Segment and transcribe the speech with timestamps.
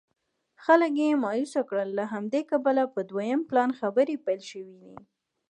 [0.63, 4.95] خلک یې مایوسه کړل له همدې کبله په دویم پلان خبرې پیل شوې دي.